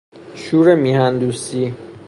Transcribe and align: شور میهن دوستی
شور 0.35 0.75
میهن 0.75 1.17
دوستی 1.19 1.75